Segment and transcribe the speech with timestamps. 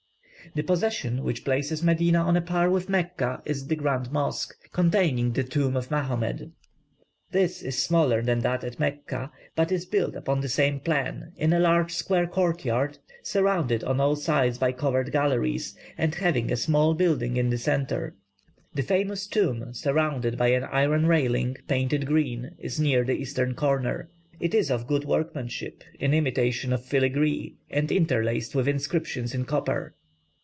[0.53, 5.31] The possession which places Medina on a par with Mecca is the Grand Mosque, containing
[5.31, 6.49] the tomb of Mahomet.
[7.31, 11.53] This is smaller than that at Mecca, but is built upon the same plan, in
[11.53, 16.95] a large square courtyard, surrounded on all sides by covered galleries, and having a small
[16.95, 18.15] building in the centre.
[18.73, 24.09] The famous tomb, surrounded by an iron railing painted green, is near the eastern corner.
[24.39, 29.93] It is of good workmanship, in imitation of filagree, and interlaced with inscriptions in copper.